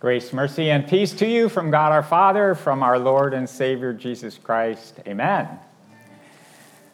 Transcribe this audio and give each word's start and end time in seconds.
Grace, 0.00 0.32
mercy, 0.32 0.70
and 0.70 0.88
peace 0.88 1.12
to 1.12 1.26
you 1.28 1.50
from 1.50 1.70
God 1.70 1.92
our 1.92 2.02
Father, 2.02 2.54
from 2.54 2.82
our 2.82 2.98
Lord 2.98 3.34
and 3.34 3.46
Savior 3.46 3.92
Jesus 3.92 4.38
Christ. 4.38 4.98
Amen. 5.06 5.46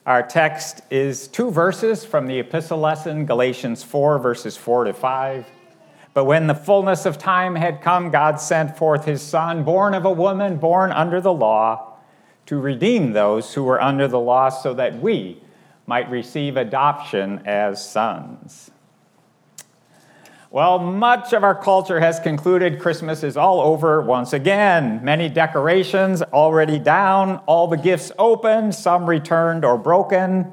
Our 0.04 0.24
text 0.24 0.80
is 0.90 1.28
two 1.28 1.52
verses 1.52 2.04
from 2.04 2.26
the 2.26 2.40
epistle 2.40 2.78
lesson, 2.78 3.24
Galatians 3.24 3.84
4, 3.84 4.18
verses 4.18 4.56
4 4.56 4.86
to 4.86 4.92
5. 4.92 5.46
But 6.14 6.24
when 6.24 6.48
the 6.48 6.54
fullness 6.56 7.06
of 7.06 7.16
time 7.16 7.54
had 7.54 7.80
come, 7.80 8.10
God 8.10 8.40
sent 8.40 8.76
forth 8.76 9.04
his 9.04 9.22
Son, 9.22 9.62
born 9.62 9.94
of 9.94 10.04
a 10.04 10.10
woman, 10.10 10.56
born 10.56 10.90
under 10.90 11.20
the 11.20 11.32
law, 11.32 11.98
to 12.46 12.58
redeem 12.58 13.12
those 13.12 13.54
who 13.54 13.62
were 13.62 13.80
under 13.80 14.08
the 14.08 14.18
law, 14.18 14.48
so 14.48 14.74
that 14.74 14.98
we 14.98 15.40
might 15.86 16.10
receive 16.10 16.56
adoption 16.56 17.40
as 17.46 17.88
sons. 17.88 18.72
Well, 20.56 20.78
much 20.78 21.34
of 21.34 21.44
our 21.44 21.54
culture 21.54 22.00
has 22.00 22.18
concluded 22.18 22.80
Christmas 22.80 23.22
is 23.22 23.36
all 23.36 23.60
over 23.60 24.00
once 24.00 24.32
again. 24.32 25.04
Many 25.04 25.28
decorations 25.28 26.22
already 26.22 26.78
down, 26.78 27.42
all 27.44 27.68
the 27.68 27.76
gifts 27.76 28.10
opened, 28.18 28.74
some 28.74 29.06
returned 29.06 29.66
or 29.66 29.76
broken. 29.76 30.50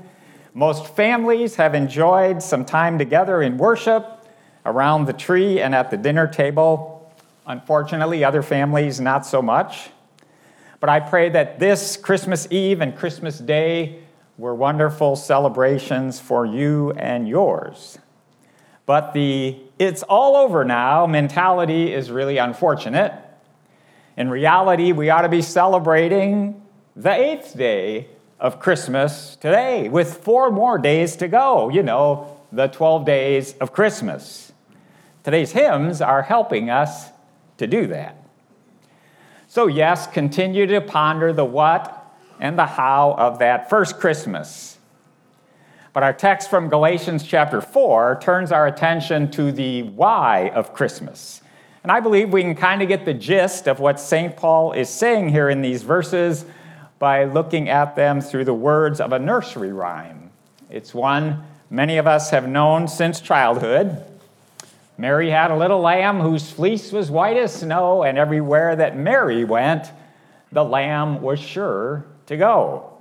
Most 0.53 0.87
families 0.87 1.55
have 1.55 1.73
enjoyed 1.73 2.43
some 2.43 2.65
time 2.65 2.97
together 2.97 3.41
in 3.41 3.57
worship 3.57 4.27
around 4.65 5.05
the 5.05 5.13
tree 5.13 5.61
and 5.61 5.73
at 5.73 5.89
the 5.89 5.95
dinner 5.95 6.27
table. 6.27 7.09
Unfortunately, 7.47 8.25
other 8.25 8.43
families 8.43 8.99
not 8.99 9.25
so 9.25 9.41
much. 9.41 9.89
But 10.81 10.89
I 10.89 10.99
pray 10.99 11.29
that 11.29 11.59
this 11.59 11.95
Christmas 11.95 12.45
Eve 12.51 12.81
and 12.81 12.93
Christmas 12.93 13.39
Day 13.39 13.99
were 14.37 14.53
wonderful 14.53 15.15
celebrations 15.15 16.19
for 16.19 16.45
you 16.45 16.91
and 16.91 17.25
yours. 17.25 17.99
But 18.85 19.13
the 19.13 19.57
it's 19.79 20.03
all 20.03 20.35
over 20.35 20.63
now 20.63 21.07
mentality 21.07 21.93
is 21.93 22.11
really 22.11 22.37
unfortunate. 22.37 23.13
In 24.17 24.29
reality, 24.29 24.91
we 24.91 25.09
ought 25.09 25.21
to 25.21 25.29
be 25.29 25.41
celebrating 25.41 26.61
the 26.95 27.11
eighth 27.11 27.57
day 27.57 28.07
of 28.39 28.59
Christmas 28.59 29.35
today 29.37 29.89
with 29.89 30.17
four 30.17 30.51
more 30.51 30.77
days 30.77 31.15
to 31.17 31.27
go. 31.27 31.69
You 31.69 31.81
know, 31.81 32.39
the 32.51 32.67
12 32.67 33.05
days 33.05 33.55
of 33.59 33.73
Christmas. 33.73 34.51
Today's 35.23 35.53
hymns 35.53 36.01
are 36.01 36.21
helping 36.21 36.69
us 36.69 37.09
to 37.57 37.65
do 37.65 37.87
that. 37.87 38.17
So, 39.47 39.67
yes, 39.67 40.07
continue 40.07 40.67
to 40.67 40.81
ponder 40.81 41.31
the 41.31 41.45
what 41.45 42.11
and 42.39 42.57
the 42.59 42.65
how 42.65 43.15
of 43.17 43.39
that 43.39 43.69
first 43.69 43.99
Christmas 43.99 44.72
but 45.93 46.01
our 46.01 46.13
text 46.13 46.49
from 46.49 46.69
Galatians 46.69 47.23
chapter 47.23 47.61
4 47.61 48.19
turns 48.19 48.51
our 48.51 48.65
attention 48.65 49.29
to 49.31 49.51
the 49.51 49.83
why 49.83 50.49
of 50.49 50.73
Christmas. 50.73 51.41
And 51.83 51.91
I 51.91 51.99
believe 51.99 52.33
we 52.33 52.41
can 52.41 52.55
kind 52.55 52.81
of 52.81 52.87
get 52.87 53.05
the 53.05 53.13
gist 53.13 53.67
of 53.67 53.79
what 53.79 53.99
St. 53.99 54.35
Paul 54.35 54.71
is 54.71 54.89
saying 54.89 55.29
here 55.29 55.49
in 55.49 55.61
these 55.61 55.83
verses 55.83 56.45
by 56.97 57.25
looking 57.25 57.69
at 57.69 57.95
them 57.95 58.21
through 58.21 58.45
the 58.45 58.53
words 58.53 58.99
of 58.99 59.13
a 59.13 59.19
nursery 59.19 59.71
rhyme. 59.71 60.31
It's 60.69 60.93
one 60.93 61.43
many 61.69 61.97
of 61.97 62.07
us 62.07 62.31
have 62.31 62.47
known 62.47 62.87
since 62.87 63.21
childhood. 63.21 64.03
Mary 64.97 65.29
had 65.29 65.51
a 65.51 65.57
little 65.57 65.81
lamb 65.81 66.21
whose 66.21 66.49
fleece 66.49 66.91
was 66.91 67.11
white 67.11 67.37
as 67.37 67.53
snow, 67.53 68.03
and 68.03 68.17
everywhere 68.17 68.75
that 68.75 68.97
Mary 68.97 69.43
went, 69.43 69.91
the 70.51 70.63
lamb 70.63 71.21
was 71.21 71.39
sure 71.39 72.05
to 72.27 72.37
go. 72.37 72.92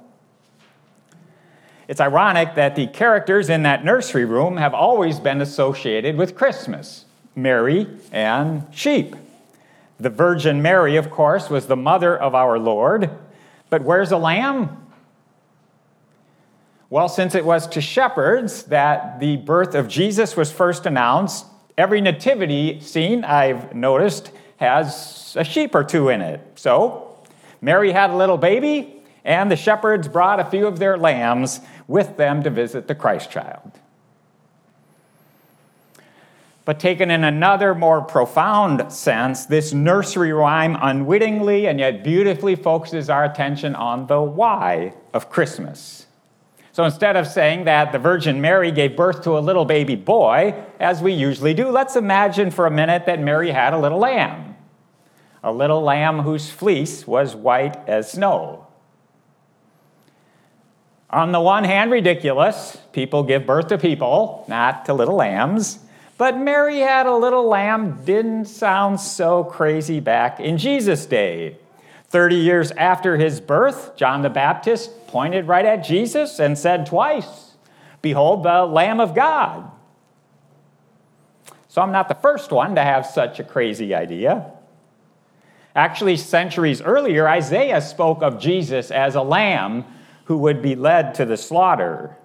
It's 1.93 2.01
ironic 2.01 2.55
that 2.55 2.75
the 2.75 2.87
characters 2.87 3.51
in 3.51 3.65
that 3.65 3.85
nursery 3.85 4.25
room 4.25 4.57
have 4.57 4.73
always 4.73 5.21
been 5.21 5.43
associated 5.43 6.17
with 6.17 6.35
Christmas 6.35 7.05
Mary 7.37 7.87
and 8.11 8.67
sheep. 8.71 9.15
The 10.01 10.09
Virgin 10.09 10.63
Mary, 10.63 10.97
of 10.97 11.11
course, 11.11 11.51
was 11.51 11.67
the 11.67 11.77
mother 11.77 12.17
of 12.17 12.35
our 12.35 12.59
Lord. 12.59 13.11
But 13.69 13.83
where's 13.83 14.09
the 14.09 14.19
lamb? 14.19 14.87
Well, 16.89 17.11
since 17.11 17.35
it 17.35 17.45
was 17.45 17.67
to 17.67 17.83
shepherds 17.83 18.63
that 18.63 19.21
the 19.21 19.37
birth 19.37 19.75
of 19.75 19.87
Jesus 19.87 20.35
was 20.35 20.51
first 20.51 20.87
announced, 20.87 21.45
every 21.77 22.01
nativity 22.01 22.81
scene 22.81 23.23
I've 23.23 23.75
noticed 23.75 24.31
has 24.57 25.37
a 25.39 25.45
sheep 25.45 25.75
or 25.75 25.85
two 25.85 26.09
in 26.09 26.23
it. 26.23 26.41
So, 26.55 27.19
Mary 27.61 27.93
had 27.93 28.09
a 28.09 28.17
little 28.17 28.39
baby, 28.39 29.03
and 29.27 29.51
the 29.51 29.57
shepherds 29.57 30.09
brought 30.09 30.41
a 30.41 30.45
few 30.47 30.67
of 30.67 30.79
their 30.79 30.97
lambs 30.97 31.61
with 31.89 32.17
them 32.17 32.43
to 32.43 32.51
visit 32.51 32.89
the 32.89 32.95
Christ 32.95 33.31
child. 33.31 33.73
But 36.65 36.79
taken 36.79 37.11
in 37.11 37.25
another 37.25 37.75
more 37.75 38.03
profound 38.03 38.93
sense, 38.93 39.47
this 39.47 39.73
nursery 39.73 40.33
rhyme 40.33 40.77
unwittingly 40.81 41.67
and 41.67 41.81
yet 41.81 42.05
beautifully 42.05 42.55
focuses 42.55 43.11
our 43.11 43.25
attention 43.25 43.75
on 43.75 44.07
the 44.07 44.21
why 44.21 44.95
of 45.13 45.29
Christmas. 45.29 46.07
So 46.71 46.85
instead 46.85 47.17
of 47.17 47.27
saying 47.27 47.65
that 47.65 47.93
the 47.93 47.99
Virgin 47.99 48.41
Mary 48.41 48.71
gave 48.71 48.97
birth 48.97 49.25
to 49.25 49.37
a 49.37 49.41
little 49.41 49.65
baby 49.65 49.97
boy, 49.97 50.55
as 50.79 51.03
we 51.03 51.13
usually 51.13 51.53
do, 51.53 51.69
let's 51.69 51.97
imagine 51.97 52.51
for 52.51 52.67
a 52.67 52.71
minute 52.71 53.07
that 53.07 53.21
Mary 53.21 53.51
had 53.51 53.75
a 53.75 53.79
little 53.79 53.99
lamb. 53.99 54.57
A 55.43 55.53
little 55.53 55.83
lamb 55.83 56.21
whose 56.21 56.49
fleece 56.49 57.07
was 57.07 57.35
white 57.35 57.77
as 57.89 58.13
snow. 58.13 58.69
On 61.13 61.31
the 61.31 61.41
one 61.41 61.65
hand, 61.65 61.91
ridiculous. 61.91 62.79
People 62.93 63.23
give 63.23 63.45
birth 63.45 63.67
to 63.69 63.77
people, 63.77 64.45
not 64.49 64.87
to 64.87 64.95
little 64.95 65.17
lambs. 65.17 65.79
But 66.17 66.39
Mary 66.39 66.79
had 66.79 67.07
a 67.07 67.15
little 67.17 67.49
lamb 67.49 68.03
didn't 68.05 68.47
sound 68.47 69.01
so 69.01 69.45
crazy 69.45 70.01
back 70.01 70.41
in 70.41 70.57
Jesus' 70.57 71.05
day. 71.05 71.59
30 72.09 72.37
years 72.37 72.71
after 72.73 73.17
his 73.17 73.41
birth, 73.41 73.97
John 73.97 74.23
the 74.23 74.31
Baptist 74.31 75.07
pointed 75.07 75.49
right 75.49 75.65
at 75.65 75.85
Jesus 75.85 76.39
and 76.39 76.57
said 76.57 76.87
twice, 76.87 77.57
Behold 78.01 78.43
the 78.43 78.65
Lamb 78.65 79.01
of 79.01 79.15
God. 79.15 79.71
So 81.69 81.81
I'm 81.81 81.93
not 81.93 82.09
the 82.09 82.15
first 82.15 82.53
one 82.53 82.75
to 82.75 82.83
have 82.83 83.07
such 83.07 83.39
a 83.39 83.45
crazy 83.45 83.95
idea. 83.95 84.53
Actually, 85.75 86.19
centuries 86.19 86.83
earlier, 86.83 87.27
Isaiah 87.27 87.81
spoke 87.81 88.23
of 88.23 88.39
Jesus 88.39 88.91
as 88.91 89.15
a 89.15 89.23
lamb 89.23 89.85
who 90.25 90.37
would 90.39 90.63
be 90.63 90.75
led 90.75 91.15
to 91.15 91.25
the 91.25 91.37
slaughter. 91.37 92.17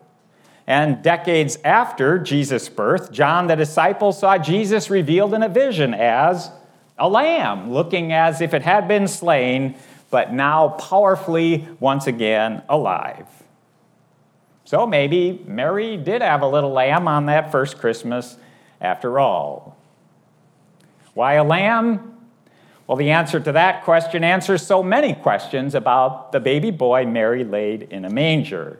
And 0.65 1.01
decades 1.01 1.57
after 1.63 2.19
Jesus' 2.19 2.67
birth, 2.67 3.11
John 3.11 3.47
the 3.47 3.55
disciple 3.55 4.11
saw 4.11 4.37
Jesus 4.37 4.89
revealed 4.89 5.33
in 5.33 5.43
a 5.43 5.49
vision 5.49 5.93
as 5.93 6.51
a 6.97 7.07
lamb, 7.07 7.71
looking 7.71 8.11
as 8.11 8.41
if 8.41 8.53
it 8.53 8.63
had 8.63 8.87
been 8.87 9.07
slain, 9.07 9.75
but 10.09 10.33
now 10.33 10.69
powerfully 10.69 11.67
once 11.79 12.07
again 12.07 12.63
alive. 12.67 13.27
So 14.65 14.85
maybe 14.85 15.41
Mary 15.45 15.95
did 15.95 16.21
have 16.21 16.41
a 16.41 16.47
little 16.47 16.71
lamb 16.71 17.07
on 17.07 17.27
that 17.27 17.51
first 17.51 17.77
Christmas 17.77 18.35
after 18.81 19.19
all. 19.19 19.77
Why 21.13 21.35
a 21.35 21.43
lamb? 21.43 22.16
Well, 22.87 22.95
the 22.95 23.11
answer 23.11 23.39
to 23.41 23.51
that 23.51 23.83
question 23.83 24.23
answers 24.23 24.65
so 24.65 24.81
many 24.81 25.13
questions 25.13 25.75
about 25.75 26.31
the 26.31 26.39
baby 26.39 26.71
boy 26.71 27.05
Mary 27.05 27.43
laid 27.43 27.83
in 27.83 28.05
a 28.05 28.09
manger. 28.09 28.79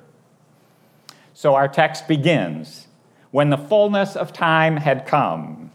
So 1.34 1.56
our 1.56 1.68
text 1.68 2.08
begins 2.08 2.88
when 3.32 3.50
the 3.50 3.58
fullness 3.58 4.16
of 4.16 4.32
time 4.32 4.78
had 4.78 5.06
come. 5.06 5.72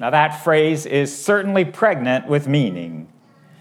Now, 0.00 0.10
that 0.10 0.42
phrase 0.42 0.84
is 0.84 1.16
certainly 1.16 1.64
pregnant 1.64 2.26
with 2.26 2.48
meaning. 2.48 3.06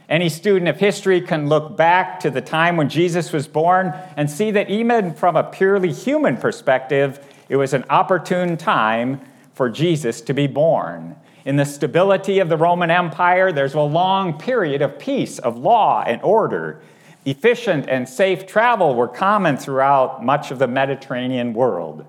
Any 0.10 0.28
student 0.28 0.68
of 0.68 0.78
history 0.78 1.22
can 1.22 1.48
look 1.48 1.78
back 1.78 2.20
to 2.22 2.32
the 2.32 2.42
time 2.42 2.76
when 2.76 2.90
Jesus 2.90 3.32
was 3.32 3.48
born 3.48 3.94
and 4.18 4.30
see 4.30 4.50
that 4.52 4.70
even 4.70 5.14
from 5.14 5.36
a 5.36 5.44
purely 5.44 5.94
human 5.94 6.38
perspective, 6.38 7.24
it 7.48 7.58
was 7.58 7.74
an 7.74 7.86
opportune 7.92 8.58
time 8.58 9.22
for 9.54 9.70
Jesus 9.70 10.20
to 10.22 10.34
be 10.34 10.48
born. 10.48 11.16
In 11.44 11.56
the 11.56 11.66
stability 11.66 12.40
of 12.40 12.50
the 12.50 12.58
Roman 12.58 12.92
Empire, 12.92 13.52
there's 13.52 13.74
a 13.74 13.82
long 13.82 14.38
period 14.38 14.82
of 14.82 15.00
peace, 15.00 15.40
of 15.40 15.58
law 15.58 16.04
and 16.06 16.22
order. 16.22 16.82
Efficient 17.26 17.88
and 17.88 18.08
safe 18.08 18.46
travel 18.46 18.94
were 18.94 19.08
common 19.08 19.58
throughout 19.58 20.24
much 20.24 20.52
of 20.52 20.60
the 20.60 20.68
Mediterranean 20.68 21.54
world. 21.54 22.06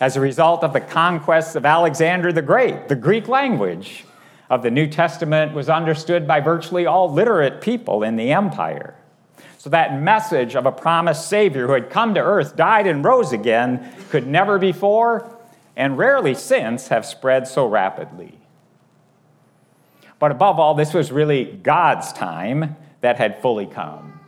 As 0.00 0.16
a 0.16 0.20
result 0.20 0.62
of 0.62 0.74
the 0.74 0.80
conquests 0.80 1.54
of 1.54 1.64
Alexander 1.64 2.30
the 2.30 2.42
Great, 2.42 2.88
the 2.88 2.96
Greek 2.96 3.28
language 3.28 4.04
of 4.50 4.62
the 4.62 4.70
New 4.70 4.86
Testament 4.86 5.54
was 5.54 5.70
understood 5.70 6.28
by 6.28 6.40
virtually 6.40 6.84
all 6.84 7.10
literate 7.10 7.62
people 7.62 8.02
in 8.02 8.16
the 8.16 8.32
empire. 8.32 8.94
So 9.56 9.70
that 9.70 10.00
message 10.00 10.54
of 10.54 10.66
a 10.66 10.72
promised 10.72 11.28
Savior 11.28 11.66
who 11.66 11.72
had 11.72 11.90
come 11.90 12.14
to 12.14 12.20
earth, 12.20 12.54
died, 12.54 12.86
and 12.86 13.02
rose 13.02 13.32
again 13.32 13.92
could 14.10 14.26
never 14.26 14.58
before 14.58 15.35
and 15.76 15.98
rarely 15.98 16.34
since 16.34 16.88
have 16.88 17.04
spread 17.04 17.46
so 17.46 17.66
rapidly. 17.66 18.38
But 20.18 20.30
above 20.30 20.58
all, 20.58 20.74
this 20.74 20.94
was 20.94 21.12
really 21.12 21.44
God's 21.44 22.12
time 22.12 22.76
that 23.02 23.18
had 23.18 23.42
fully 23.42 23.66
come. 23.66 24.20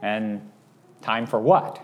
And 0.00 0.50
time 1.02 1.26
for 1.26 1.40
what? 1.40 1.80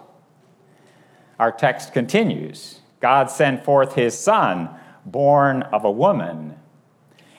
Our 1.39 1.51
text 1.51 1.93
continues 1.93 2.81
God 3.01 3.31
sent 3.31 3.65
forth 3.65 3.95
his 3.95 4.17
son, 4.17 4.69
born 5.07 5.63
of 5.63 5.85
a 5.85 5.91
woman. 5.91 6.57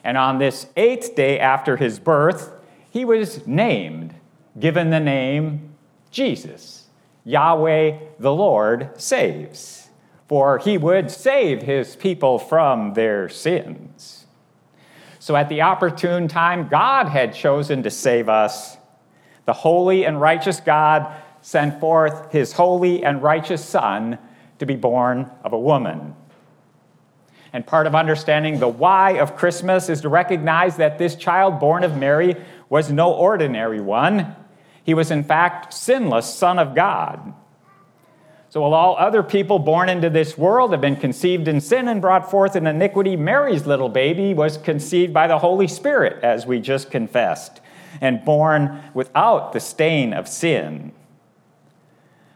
And 0.04 0.18
on 0.18 0.40
this 0.40 0.68
eighth 0.76 1.16
day 1.16 1.40
after 1.40 1.78
his 1.78 2.00
birth, 2.00 2.52
he 2.90 3.06
was 3.06 3.46
named, 3.46 4.16
given 4.60 4.90
the 4.90 5.00
name 5.00 5.76
Jesus. 6.10 6.90
Yahweh 7.24 7.98
the 8.20 8.34
Lord 8.34 9.00
saves, 9.00 9.81
for 10.32 10.60
he 10.60 10.78
would 10.78 11.12
save 11.12 11.62
his 11.62 11.98
people 11.98 12.40
from 12.40 12.94
their 12.94 13.28
sins. 13.28 14.26
So 15.20 15.36
at 15.36 15.50
the 15.50 15.64
opportune 15.64 16.30
time, 16.30 16.70
God 16.70 17.10
had 17.10 17.34
chosen 17.34 17.84
to 17.84 17.92
save 17.92 18.30
us. 18.30 18.78
The 19.46 19.52
holy 19.52 20.06
and 20.06 20.22
righteous 20.22 20.62
God 20.62 21.14
sent 21.42 21.82
forth 21.82 22.32
his 22.32 22.54
holy 22.54 23.04
and 23.04 23.22
righteous 23.22 23.62
Son 23.62 24.18
to 24.60 24.66
be 24.66 24.78
born 24.78 25.30
of 25.44 25.52
a 25.52 25.60
woman. 25.60 26.16
And 27.52 27.68
part 27.68 27.86
of 27.86 27.94
understanding 27.94 28.58
the 28.58 28.70
why 28.70 29.18
of 29.18 29.36
Christmas 29.36 29.90
is 29.90 30.00
to 30.00 30.08
recognize 30.08 30.78
that 30.78 30.98
this 30.98 31.16
child 31.16 31.60
born 31.60 31.84
of 31.84 31.98
Mary 31.98 32.38
was 32.70 32.90
no 32.90 33.12
ordinary 33.12 33.82
one. 33.82 34.34
He 34.82 34.94
was, 34.94 35.12
in 35.12 35.26
fact, 35.26 35.74
sinless 35.74 36.34
Son 36.34 36.58
of 36.58 36.74
God. 36.74 37.34
So, 38.52 38.60
while 38.64 38.74
all 38.74 38.98
other 38.98 39.24
people 39.24 39.60
born 39.60 39.88
into 39.88 40.10
this 40.10 40.38
world 40.38 40.74
have 40.74 40.82
been 40.82 40.98
conceived 40.98 41.48
in 41.48 41.62
sin 41.62 41.88
and 41.88 42.02
brought 42.02 42.30
forth 42.30 42.58
in 42.58 42.68
iniquity, 42.68 43.16
Mary's 43.16 43.66
little 43.66 43.88
baby 43.88 44.34
was 44.34 44.58
conceived 44.58 45.14
by 45.14 45.28
the 45.28 45.40
Holy 45.40 45.70
Spirit, 45.70 46.22
as 46.22 46.46
we 46.46 46.60
just 46.60 46.92
confessed, 46.92 47.62
and 48.02 48.26
born 48.26 48.84
without 48.94 49.54
the 49.54 49.62
stain 49.62 50.12
of 50.12 50.28
sin. 50.28 50.92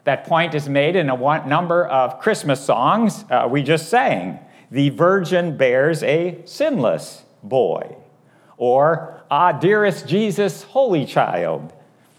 That 0.05 0.23
point 0.23 0.55
is 0.55 0.69
made 0.69 0.95
in 0.95 1.09
a 1.09 1.47
number 1.47 1.85
of 1.85 2.21
Christmas 2.21 2.63
songs 2.63 3.25
uh, 3.29 3.49
we 3.51 3.61
just 3.61 3.89
sang. 3.89 4.39
The 4.71 4.91
virgin 4.91 5.57
bears 5.57 6.01
a 6.01 6.41
sinless 6.45 7.23
boy, 7.43 7.93
or 8.55 9.21
Ah, 9.29 9.51
dearest 9.51 10.07
Jesus, 10.07 10.63
holy 10.63 11.05
child, 11.05 11.73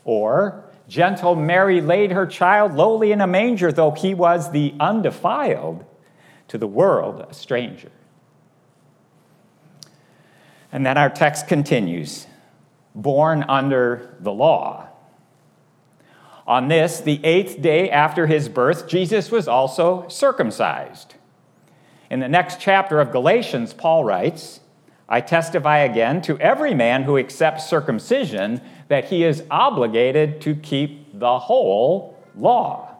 or 0.04 0.65
Gentle 0.88 1.34
Mary 1.34 1.80
laid 1.80 2.12
her 2.12 2.26
child 2.26 2.74
lowly 2.74 3.12
in 3.12 3.20
a 3.20 3.26
manger, 3.26 3.72
though 3.72 3.90
he 3.90 4.14
was 4.14 4.52
the 4.52 4.74
undefiled, 4.78 5.84
to 6.48 6.58
the 6.58 6.66
world 6.66 7.26
a 7.28 7.34
stranger. 7.34 7.90
And 10.70 10.86
then 10.86 10.96
our 10.96 11.10
text 11.10 11.48
continues 11.48 12.26
born 12.94 13.44
under 13.48 14.16
the 14.20 14.32
law. 14.32 14.88
On 16.46 16.68
this, 16.68 17.00
the 17.00 17.24
eighth 17.24 17.60
day 17.60 17.90
after 17.90 18.26
his 18.26 18.48
birth, 18.48 18.88
Jesus 18.88 19.30
was 19.30 19.48
also 19.48 20.06
circumcised. 20.08 21.14
In 22.08 22.20
the 22.20 22.28
next 22.28 22.60
chapter 22.60 23.00
of 23.00 23.10
Galatians, 23.10 23.74
Paul 23.74 24.04
writes, 24.04 24.60
I 25.08 25.20
testify 25.20 25.78
again 25.78 26.22
to 26.22 26.38
every 26.38 26.74
man 26.74 27.02
who 27.02 27.18
accepts 27.18 27.68
circumcision 27.68 28.60
that 28.88 29.06
he 29.06 29.24
is 29.24 29.42
obligated 29.50 30.40
to 30.42 30.54
keep 30.54 31.18
the 31.18 31.38
whole 31.38 32.18
law. 32.36 32.94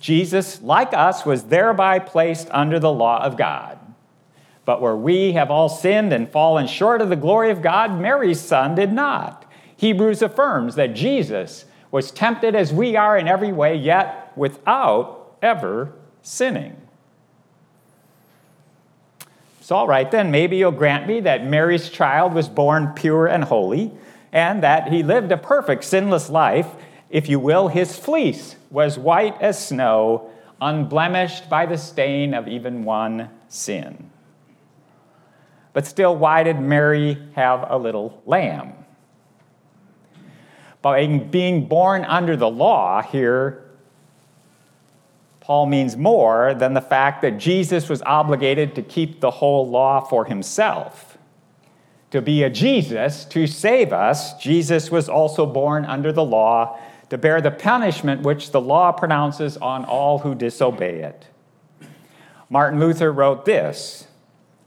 Jesus, 0.00 0.62
like 0.62 0.94
us, 0.94 1.26
was 1.26 1.44
thereby 1.44 1.98
placed 1.98 2.48
under 2.50 2.78
the 2.78 2.92
law 2.92 3.22
of 3.22 3.36
God. 3.36 3.78
But 4.64 4.80
where 4.80 4.96
we 4.96 5.32
have 5.32 5.50
all 5.50 5.68
sinned 5.68 6.12
and 6.12 6.30
fallen 6.30 6.66
short 6.66 7.02
of 7.02 7.08
the 7.08 7.16
glory 7.16 7.50
of 7.50 7.62
God, 7.62 8.00
Mary's 8.00 8.40
son 8.40 8.74
did 8.74 8.92
not. 8.92 9.44
Hebrews 9.76 10.22
affirms 10.22 10.74
that 10.74 10.94
Jesus 10.94 11.64
was 11.90 12.10
tempted 12.10 12.54
as 12.54 12.72
we 12.72 12.96
are 12.96 13.16
in 13.16 13.28
every 13.28 13.52
way, 13.52 13.74
yet 13.74 14.32
without 14.36 15.36
ever 15.42 15.92
sinning. 16.22 16.76
So, 19.60 19.76
all 19.76 19.86
right, 19.86 20.10
then, 20.10 20.30
maybe 20.30 20.56
you'll 20.56 20.72
grant 20.72 21.06
me 21.06 21.20
that 21.20 21.46
Mary's 21.46 21.88
child 21.90 22.34
was 22.34 22.48
born 22.48 22.92
pure 22.94 23.26
and 23.26 23.44
holy, 23.44 23.92
and 24.32 24.62
that 24.62 24.92
he 24.92 25.02
lived 25.02 25.32
a 25.32 25.36
perfect, 25.36 25.84
sinless 25.84 26.30
life. 26.30 26.68
If 27.08 27.28
you 27.28 27.40
will, 27.40 27.68
his 27.68 27.96
fleece 27.96 28.56
was 28.70 28.98
white 28.98 29.40
as 29.40 29.66
snow, 29.66 30.30
unblemished 30.60 31.48
by 31.48 31.66
the 31.66 31.78
stain 31.78 32.34
of 32.34 32.46
even 32.46 32.84
one 32.84 33.30
sin. 33.48 34.10
But 35.72 35.86
still, 35.86 36.16
why 36.16 36.42
did 36.42 36.60
Mary 36.60 37.18
have 37.34 37.66
a 37.68 37.78
little 37.78 38.22
lamb? 38.26 38.74
By 40.82 41.06
being 41.06 41.66
born 41.66 42.04
under 42.04 42.36
the 42.36 42.48
law 42.48 43.02
here, 43.02 43.64
Paul 45.40 45.66
means 45.66 45.96
more 45.96 46.54
than 46.54 46.74
the 46.74 46.80
fact 46.80 47.22
that 47.22 47.38
Jesus 47.38 47.88
was 47.88 48.02
obligated 48.02 48.74
to 48.76 48.82
keep 48.82 49.20
the 49.20 49.30
whole 49.30 49.68
law 49.68 50.00
for 50.00 50.24
himself. 50.24 51.09
To 52.10 52.20
be 52.20 52.42
a 52.42 52.50
Jesus, 52.50 53.24
to 53.26 53.46
save 53.46 53.92
us, 53.92 54.34
Jesus 54.42 54.90
was 54.90 55.08
also 55.08 55.46
born 55.46 55.84
under 55.84 56.12
the 56.12 56.24
law 56.24 56.78
to 57.10 57.18
bear 57.18 57.40
the 57.40 57.50
punishment 57.50 58.22
which 58.22 58.52
the 58.52 58.60
law 58.60 58.92
pronounces 58.92 59.56
on 59.56 59.84
all 59.84 60.20
who 60.20 60.34
disobey 60.34 61.00
it. 61.02 61.26
Martin 62.48 62.80
Luther 62.80 63.12
wrote 63.12 63.44
this 63.44 64.06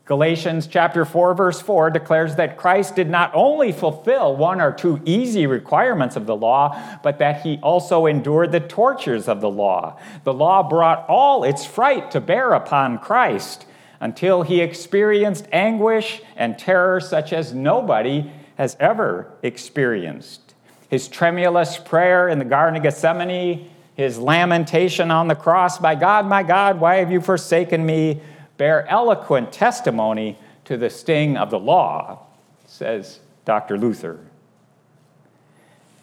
Galatians 0.05 0.67
chapter 0.67 1.05
4 1.05 1.33
verse 1.33 1.61
4 1.61 1.89
declares 1.89 2.35
that 2.35 2.57
Christ 2.57 2.95
did 2.95 3.09
not 3.09 3.31
only 3.33 3.71
fulfill 3.71 4.35
one 4.35 4.59
or 4.59 4.73
two 4.73 5.01
easy 5.05 5.47
requirements 5.47 6.17
of 6.17 6.25
the 6.25 6.35
law, 6.35 6.77
but 7.01 7.19
that 7.19 7.41
he 7.41 7.57
also 7.63 8.05
endured 8.05 8.51
the 8.51 8.59
tortures 8.59 9.29
of 9.29 9.39
the 9.39 9.49
law. 9.49 9.97
The 10.25 10.33
law 10.33 10.67
brought 10.67 11.05
all 11.07 11.45
its 11.45 11.65
fright 11.65 12.11
to 12.11 12.19
bear 12.19 12.51
upon 12.51 12.99
Christ 12.99 13.65
until 14.03 14.43
he 14.43 14.59
experienced 14.59 15.47
anguish 15.51 16.21
and 16.35 16.59
terror 16.59 16.99
such 16.99 17.31
as 17.31 17.53
nobody 17.53 18.29
has 18.57 18.75
ever 18.79 19.31
experienced. 19.41 20.53
His 20.89 21.07
tremulous 21.07 21.77
prayer 21.77 22.27
in 22.27 22.37
the 22.37 22.45
Garden 22.45 22.75
of 22.75 22.83
Gethsemane, 22.83 23.71
his 23.95 24.19
lamentation 24.19 25.09
on 25.09 25.27
the 25.27 25.35
cross, 25.35 25.79
My 25.79 25.95
God, 25.95 26.27
my 26.27 26.43
God, 26.43 26.79
why 26.81 26.97
have 26.97 27.11
you 27.11 27.21
forsaken 27.21 27.85
me? 27.85 28.21
bear 28.57 28.87
eloquent 28.87 29.51
testimony 29.51 30.37
to 30.65 30.77
the 30.77 30.89
sting 30.89 31.37
of 31.37 31.49
the 31.49 31.59
law, 31.59 32.19
says 32.65 33.19
Dr. 33.45 33.77
Luther. 33.77 34.19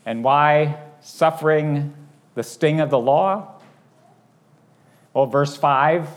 And 0.05 0.25
why 0.25 0.79
suffering 1.00 1.94
the 2.35 2.43
sting 2.43 2.81
of 2.81 2.91
the 2.91 2.99
law? 2.99 3.61
Well, 5.14 5.26
verse 5.26 5.56
5, 5.56 6.08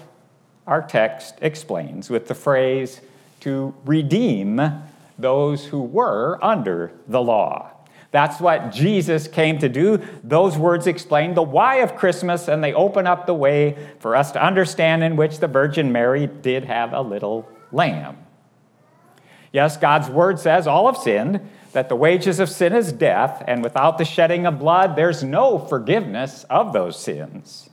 our 0.67 0.81
text 0.81 1.35
explains 1.41 2.09
with 2.09 2.27
the 2.27 2.35
phrase, 2.35 3.01
to 3.41 3.73
redeem 3.85 4.61
those 5.19 5.65
who 5.65 5.81
were 5.81 6.39
under 6.41 6.91
the 7.07 7.21
law. 7.21 7.69
That's 8.11 8.39
what 8.39 8.71
Jesus 8.71 9.27
came 9.27 9.57
to 9.59 9.67
do. 9.67 9.99
Those 10.23 10.57
words 10.57 10.85
explain 10.87 11.33
the 11.33 11.41
why 11.41 11.77
of 11.77 11.95
Christmas, 11.95 12.47
and 12.47 12.63
they 12.63 12.73
open 12.73 13.07
up 13.07 13.25
the 13.25 13.33
way 13.33 13.75
for 13.99 14.15
us 14.15 14.31
to 14.33 14.45
understand 14.45 15.03
in 15.03 15.15
which 15.15 15.39
the 15.39 15.47
Virgin 15.47 15.91
Mary 15.91 16.27
did 16.27 16.65
have 16.65 16.93
a 16.93 17.01
little 17.01 17.49
lamb. 17.71 18.17
Yes, 19.51 19.77
God's 19.77 20.09
word 20.09 20.39
says 20.39 20.67
all 20.67 20.85
have 20.85 21.01
sinned, 21.01 21.41
that 21.73 21.89
the 21.89 21.95
wages 21.95 22.39
of 22.39 22.49
sin 22.49 22.73
is 22.73 22.91
death, 22.91 23.43
and 23.47 23.63
without 23.63 23.97
the 23.97 24.05
shedding 24.05 24.45
of 24.45 24.59
blood, 24.59 24.95
there's 24.95 25.23
no 25.23 25.57
forgiveness 25.57 26.45
of 26.51 26.71
those 26.71 26.99
sins. 26.99 27.69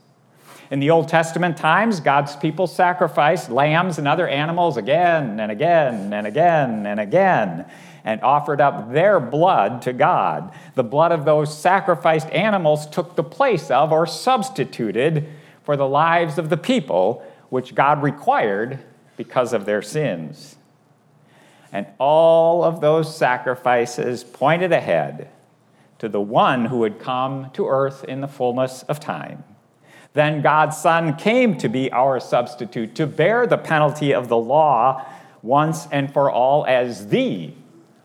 In 0.70 0.78
the 0.78 0.90
Old 0.90 1.08
Testament 1.08 1.56
times, 1.56 1.98
God's 1.98 2.36
people 2.36 2.68
sacrificed 2.68 3.50
lambs 3.50 3.98
and 3.98 4.06
other 4.06 4.28
animals 4.28 4.76
again 4.76 5.40
and 5.40 5.50
again 5.50 6.12
and 6.12 6.26
again 6.28 6.86
and 6.86 7.00
again 7.00 7.66
and 8.04 8.22
offered 8.22 8.60
up 8.60 8.92
their 8.92 9.18
blood 9.18 9.82
to 9.82 9.92
God. 9.92 10.52
The 10.76 10.84
blood 10.84 11.10
of 11.10 11.24
those 11.24 11.56
sacrificed 11.56 12.30
animals 12.30 12.86
took 12.86 13.16
the 13.16 13.24
place 13.24 13.70
of 13.70 13.90
or 13.90 14.06
substituted 14.06 15.28
for 15.64 15.76
the 15.76 15.88
lives 15.88 16.38
of 16.38 16.50
the 16.50 16.56
people, 16.56 17.24
which 17.48 17.74
God 17.74 18.02
required 18.02 18.78
because 19.16 19.52
of 19.52 19.64
their 19.64 19.82
sins. 19.82 20.56
And 21.72 21.86
all 21.98 22.64
of 22.64 22.80
those 22.80 23.14
sacrifices 23.14 24.24
pointed 24.24 24.72
ahead 24.72 25.30
to 25.98 26.08
the 26.08 26.20
one 26.20 26.66
who 26.66 26.78
would 26.78 27.00
come 27.00 27.50
to 27.54 27.68
earth 27.68 28.04
in 28.04 28.20
the 28.20 28.28
fullness 28.28 28.82
of 28.84 29.00
time. 29.00 29.44
Then 30.12 30.42
God's 30.42 30.76
Son 30.76 31.16
came 31.16 31.56
to 31.58 31.68
be 31.68 31.90
our 31.92 32.18
substitute, 32.18 32.94
to 32.96 33.06
bear 33.06 33.46
the 33.46 33.58
penalty 33.58 34.12
of 34.12 34.28
the 34.28 34.36
law 34.36 35.06
once 35.42 35.86
and 35.92 36.12
for 36.12 36.30
all 36.30 36.66
as 36.66 37.08
the 37.08 37.52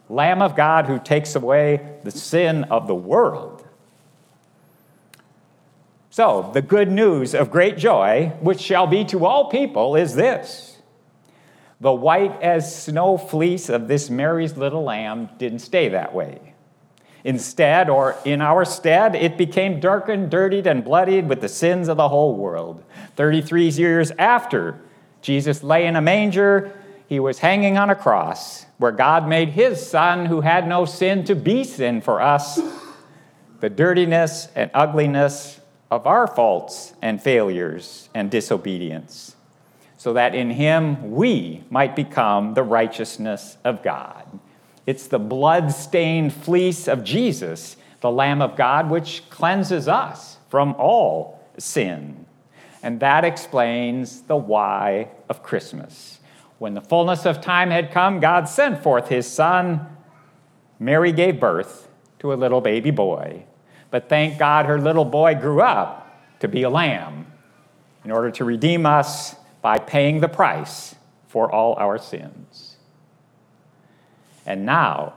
Lamb 0.07 0.41
of 0.41 0.55
God 0.55 0.85
who 0.85 0.99
takes 0.99 1.35
away 1.35 1.97
the 2.03 2.11
sin 2.11 2.63
of 2.65 2.87
the 2.87 2.95
world. 2.95 3.67
So, 6.11 6.49
the 6.53 6.61
good 6.61 6.91
news 6.91 7.35
of 7.35 7.51
great 7.51 7.77
joy, 7.77 8.31
which 8.39 8.61
shall 8.61 8.87
be 8.87 9.03
to 9.05 9.25
all 9.25 9.49
people, 9.49 9.95
is 9.95 10.15
this 10.15 10.77
the 11.81 11.91
white 11.91 12.41
as 12.41 12.83
snow 12.83 13.17
fleece 13.17 13.67
of 13.67 13.87
this 13.87 14.09
Mary's 14.09 14.55
little 14.55 14.83
lamb 14.83 15.29
didn't 15.37 15.59
stay 15.59 15.89
that 15.89 16.13
way. 16.13 16.54
Instead, 17.25 17.89
or 17.89 18.15
in 18.23 18.39
our 18.39 18.63
stead, 18.63 19.15
it 19.15 19.35
became 19.35 19.79
darkened, 19.79 20.29
dirtied, 20.29 20.67
and 20.67 20.83
bloodied 20.83 21.27
with 21.27 21.41
the 21.41 21.49
sins 21.49 21.87
of 21.87 21.97
the 21.97 22.07
whole 22.07 22.35
world. 22.35 22.83
33 23.15 23.69
years 23.69 24.11
after 24.19 24.79
Jesus 25.23 25.63
lay 25.63 25.87
in 25.87 25.95
a 25.95 26.01
manger, 26.01 26.71
he 27.09 27.19
was 27.19 27.39
hanging 27.39 27.79
on 27.79 27.89
a 27.89 27.95
cross 27.95 28.67
where 28.77 28.91
God 28.91 29.27
made 29.27 29.49
his 29.49 29.83
son, 29.83 30.27
who 30.27 30.41
had 30.41 30.67
no 30.67 30.85
sin, 30.85 31.23
to 31.23 31.33
be 31.33 31.63
sin 31.63 31.99
for 31.99 32.21
us, 32.21 32.59
the 33.59 33.71
dirtiness 33.71 34.47
and 34.53 34.69
ugliness 34.75 35.59
of 35.89 36.05
our 36.05 36.27
faults 36.27 36.93
and 37.01 37.19
failures 37.19 38.07
and 38.13 38.29
disobedience, 38.29 39.35
so 39.97 40.13
that 40.13 40.35
in 40.35 40.51
him 40.51 41.11
we 41.11 41.63
might 41.71 41.95
become 41.95 42.53
the 42.53 42.61
righteousness 42.61 43.57
of 43.63 43.81
God. 43.81 44.27
It's 44.85 45.07
the 45.07 45.19
blood 45.19 45.71
stained 45.71 46.33
fleece 46.33 46.87
of 46.87 47.03
Jesus, 47.03 47.77
the 48.01 48.11
Lamb 48.11 48.41
of 48.41 48.55
God, 48.55 48.89
which 48.89 49.23
cleanses 49.29 49.87
us 49.87 50.37
from 50.49 50.75
all 50.77 51.43
sin. 51.57 52.25
And 52.83 52.99
that 52.99 53.25
explains 53.25 54.21
the 54.21 54.35
why 54.35 55.09
of 55.27 55.41
Christmas. 55.41 56.19
When 56.59 56.75
the 56.75 56.81
fullness 56.81 57.25
of 57.25 57.41
time 57.41 57.71
had 57.71 57.91
come, 57.91 58.19
God 58.19 58.47
sent 58.47 58.83
forth 58.83 59.09
his 59.09 59.27
Son. 59.27 59.87
Mary 60.79 61.11
gave 61.11 61.39
birth 61.39 61.87
to 62.19 62.31
a 62.31 62.35
little 62.35 62.61
baby 62.61 62.91
boy. 62.91 63.43
But 63.91 64.09
thank 64.09 64.37
God 64.37 64.65
her 64.65 64.79
little 64.79 65.05
boy 65.05 65.35
grew 65.35 65.61
up 65.61 66.05
to 66.39 66.47
be 66.47 66.63
a 66.63 66.69
lamb 66.69 67.27
in 68.03 68.11
order 68.11 68.29
to 68.31 68.45
redeem 68.45 68.85
us 68.85 69.35
by 69.61 69.79
paying 69.79 70.19
the 70.19 70.27
price 70.27 70.95
for 71.27 71.51
all 71.51 71.75
our 71.75 71.97
sins. 71.97 72.64
And 74.45 74.65
now, 74.65 75.13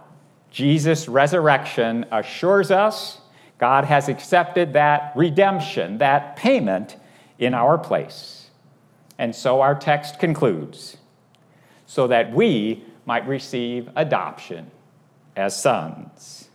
Jesus' 0.50 1.08
resurrection 1.08 2.06
assures 2.10 2.70
us 2.70 3.20
God 3.58 3.84
has 3.84 4.08
accepted 4.08 4.72
that 4.74 5.12
redemption, 5.16 5.98
that 5.98 6.36
payment 6.36 6.96
in 7.38 7.54
our 7.54 7.76
place. 7.76 8.50
And 9.18 9.34
so 9.34 9.60
our 9.60 9.74
text 9.74 10.20
concludes 10.20 10.96
so 11.86 12.06
that 12.06 12.32
we 12.32 12.84
might 13.04 13.26
receive 13.26 13.90
adoption 13.96 14.70
as 15.36 15.60
sons. 15.60 16.48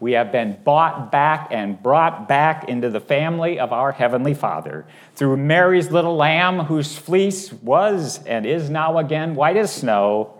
We 0.00 0.12
have 0.12 0.32
been 0.32 0.58
bought 0.64 1.12
back 1.12 1.48
and 1.50 1.80
brought 1.80 2.26
back 2.26 2.68
into 2.68 2.88
the 2.88 3.00
family 3.00 3.60
of 3.60 3.72
our 3.72 3.92
Heavenly 3.92 4.32
Father 4.32 4.86
through 5.14 5.36
Mary's 5.36 5.90
little 5.90 6.16
lamb, 6.16 6.60
whose 6.60 6.96
fleece 6.96 7.52
was 7.52 8.24
and 8.24 8.46
is 8.46 8.70
now 8.70 8.96
again 8.96 9.34
white 9.34 9.58
as 9.58 9.72
snow. 9.72 10.39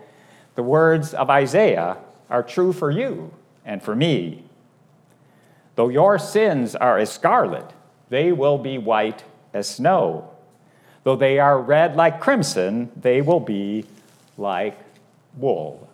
The 0.55 0.63
words 0.63 1.13
of 1.13 1.29
Isaiah 1.29 1.97
are 2.29 2.43
true 2.43 2.73
for 2.73 2.91
you 2.91 3.33
and 3.65 3.81
for 3.81 3.95
me. 3.95 4.43
Though 5.75 5.89
your 5.89 6.19
sins 6.19 6.75
are 6.75 6.97
as 6.97 7.11
scarlet, 7.11 7.71
they 8.09 8.31
will 8.31 8.57
be 8.57 8.77
white 8.77 9.23
as 9.53 9.69
snow. 9.69 10.29
Though 11.03 11.15
they 11.15 11.39
are 11.39 11.59
red 11.59 11.95
like 11.95 12.19
crimson, 12.19 12.91
they 12.95 13.21
will 13.21 13.39
be 13.39 13.85
like 14.37 14.77
wool. 15.37 15.87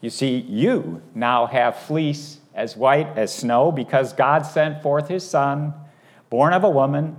You 0.00 0.10
see, 0.10 0.38
you 0.38 1.00
now 1.14 1.46
have 1.46 1.76
fleece 1.76 2.38
as 2.54 2.76
white 2.76 3.16
as 3.16 3.32
snow 3.32 3.70
because 3.70 4.12
God 4.12 4.44
sent 4.44 4.82
forth 4.82 5.08
his 5.08 5.28
Son, 5.28 5.72
born 6.28 6.52
of 6.52 6.64
a 6.64 6.70
woman, 6.70 7.16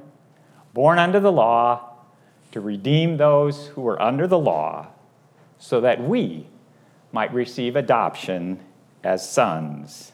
born 0.74 1.00
under 1.00 1.20
the 1.20 1.32
law, 1.32 1.89
to 2.51 2.62
redeem 2.62 3.17
those 3.17 3.67
who 3.67 3.82
were 3.82 4.00
under 4.01 4.27
the 4.27 4.38
law, 4.38 4.88
so 5.63 5.79
that 5.79 6.03
we 6.03 6.46
might 7.13 7.34
receive 7.34 7.77
adoption 7.77 8.60
as 9.01 9.27
sons. 9.27 10.12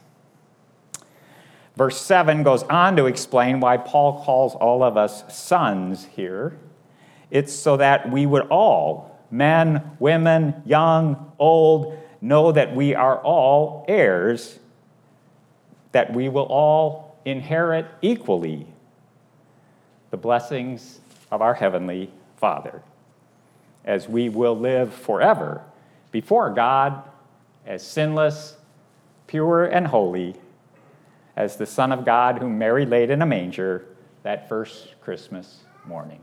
Verse 1.75 1.99
7 1.99 2.43
goes 2.43 2.61
on 2.63 2.95
to 2.97 3.07
explain 3.07 3.59
why 3.59 3.77
Paul 3.77 4.23
calls 4.23 4.53
all 4.53 4.83
of 4.83 4.95
us 4.95 5.23
sons 5.35 6.05
here. 6.05 6.55
It's 7.31 7.51
so 7.51 7.77
that 7.77 8.11
we 8.11 8.27
would 8.27 8.45
all, 8.49 9.19
men, 9.31 9.97
women, 9.97 10.61
young, 10.67 11.31
old, 11.39 11.97
know 12.21 12.51
that 12.51 12.75
we 12.75 12.93
are 12.93 13.17
all 13.17 13.85
heirs, 13.87 14.59
that 15.93 16.13
we 16.13 16.29
will 16.29 16.45
all 16.45 17.17
inherit 17.25 17.87
equally 18.03 18.67
the 20.11 20.17
blessings 20.17 20.99
of 21.31 21.41
our 21.41 21.55
Heavenly 21.55 22.11
Father, 22.37 22.83
as 23.85 24.07
we 24.07 24.29
will 24.29 24.57
live 24.57 24.93
forever 24.93 25.63
before 26.11 26.49
God 26.51 27.03
as 27.65 27.85
sinless, 27.85 28.57
pure, 29.27 29.65
and 29.65 29.87
holy 29.87 30.35
as 31.35 31.55
the 31.55 31.65
Son 31.65 31.91
of 31.91 32.03
God 32.03 32.39
whom 32.39 32.57
Mary 32.57 32.85
laid 32.85 33.09
in 33.09 33.21
a 33.21 33.25
manger 33.25 33.85
that 34.23 34.49
first 34.49 34.99
Christmas 35.01 35.61
morning. 35.85 36.19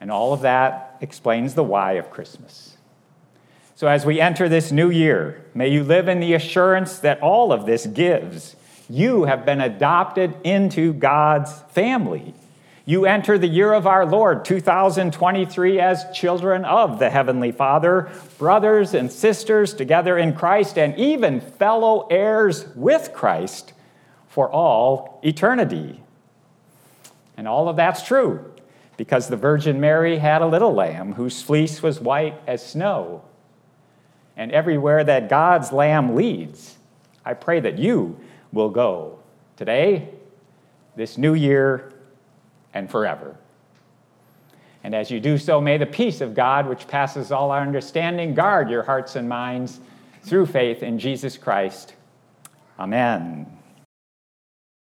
And 0.00 0.10
all 0.10 0.32
of 0.32 0.40
that 0.40 0.96
explains 1.00 1.54
the 1.54 1.62
why 1.62 1.92
of 1.92 2.10
Christmas. 2.10 2.76
So, 3.74 3.86
as 3.86 4.04
we 4.04 4.20
enter 4.20 4.48
this 4.48 4.72
new 4.72 4.90
year, 4.90 5.44
may 5.54 5.68
you 5.68 5.84
live 5.84 6.08
in 6.08 6.20
the 6.20 6.34
assurance 6.34 6.98
that 6.98 7.20
all 7.20 7.52
of 7.52 7.66
this 7.66 7.86
gives. 7.86 8.56
You 8.88 9.24
have 9.24 9.46
been 9.46 9.60
adopted 9.60 10.34
into 10.44 10.92
God's 10.92 11.60
family. 11.70 12.34
You 12.90 13.06
enter 13.06 13.38
the 13.38 13.46
year 13.46 13.72
of 13.72 13.86
our 13.86 14.04
Lord, 14.04 14.44
2023, 14.44 15.78
as 15.78 16.06
children 16.12 16.64
of 16.64 16.98
the 16.98 17.08
Heavenly 17.08 17.52
Father, 17.52 18.10
brothers 18.36 18.94
and 18.94 19.12
sisters 19.12 19.74
together 19.74 20.18
in 20.18 20.34
Christ, 20.34 20.76
and 20.76 20.98
even 20.98 21.40
fellow 21.40 22.08
heirs 22.10 22.66
with 22.74 23.12
Christ 23.12 23.74
for 24.26 24.50
all 24.50 25.20
eternity. 25.22 26.02
And 27.36 27.46
all 27.46 27.68
of 27.68 27.76
that's 27.76 28.02
true 28.02 28.52
because 28.96 29.28
the 29.28 29.36
Virgin 29.36 29.78
Mary 29.78 30.18
had 30.18 30.42
a 30.42 30.48
little 30.48 30.74
lamb 30.74 31.12
whose 31.12 31.40
fleece 31.40 31.84
was 31.84 32.00
white 32.00 32.40
as 32.48 32.66
snow. 32.66 33.22
And 34.36 34.50
everywhere 34.50 35.04
that 35.04 35.28
God's 35.28 35.70
lamb 35.70 36.16
leads, 36.16 36.76
I 37.24 37.34
pray 37.34 37.60
that 37.60 37.78
you 37.78 38.18
will 38.52 38.70
go 38.70 39.20
today, 39.56 40.08
this 40.96 41.16
new 41.16 41.34
year, 41.34 41.92
and 42.74 42.90
forever. 42.90 43.36
And 44.82 44.94
as 44.94 45.10
you 45.10 45.20
do 45.20 45.36
so, 45.36 45.60
may 45.60 45.76
the 45.76 45.86
peace 45.86 46.20
of 46.20 46.34
God, 46.34 46.66
which 46.66 46.88
passes 46.88 47.32
all 47.32 47.50
our 47.50 47.60
understanding, 47.60 48.34
guard 48.34 48.70
your 48.70 48.82
hearts 48.82 49.16
and 49.16 49.28
minds 49.28 49.80
through 50.22 50.46
faith 50.46 50.82
in 50.82 50.98
Jesus 50.98 51.36
Christ. 51.36 51.94
Amen. 52.78 53.59